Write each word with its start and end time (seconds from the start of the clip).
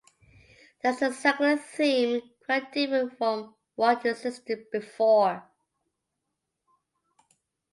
It 0.83 0.97
has 0.99 1.03
a 1.03 1.13
circular 1.13 1.57
theme, 1.57 2.21
quite 2.47 2.71
different 2.73 3.15
from 3.19 3.53
what 3.75 4.03
existed 4.03 4.65
before. 4.71 5.43